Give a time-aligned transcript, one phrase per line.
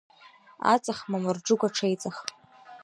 [0.73, 2.17] Аҵых мамырџыгә аҽеиҵых…